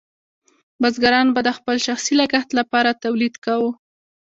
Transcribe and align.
بزګرانو 0.81 1.33
به 1.35 1.41
د 1.47 1.49
خپل 1.57 1.75
شخصي 1.87 2.13
لګښت 2.21 2.49
لپاره 2.59 2.99
تولید 3.03 3.33
کاوه. 3.45 3.71